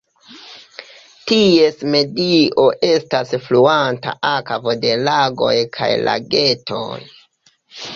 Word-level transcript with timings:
Ties 1.31 1.83
medio 1.97 2.67
estas 2.89 3.37
fluanta 3.45 4.17
akvo 4.33 4.79
de 4.83 4.99
lagoj 5.07 5.55
kaj 5.81 5.95
lagetoj. 6.11 6.95